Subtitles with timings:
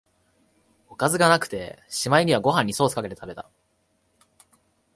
[0.89, 3.47] おかずがなくて、しまいにはご飯にソースかけて食べた